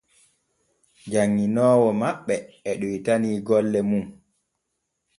[1.11, 2.35] Janŋinoowo maɓɓe
[2.69, 4.05] e ɗoytani golle mun.